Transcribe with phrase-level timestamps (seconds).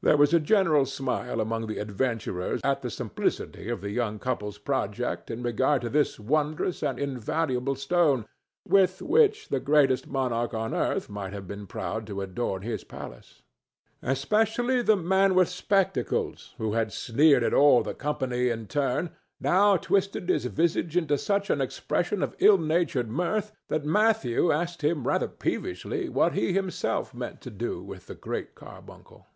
[0.00, 4.56] There was a general smile among the adventurers at the simplicity of the young couple's
[4.56, 8.24] project in regard to this wondrous and invaluable stone,
[8.64, 13.42] with which the greatest monarch on earth might have been proud to adorn his palace.
[14.00, 19.10] Especially the man with spectacles, who had sneered at all the company in turn,
[19.40, 24.82] now twisted his visage into such an expression of ill natured mirth that Matthew asked
[24.84, 29.26] him rather peevishly what he himself meant to do with the Great Carbuncle.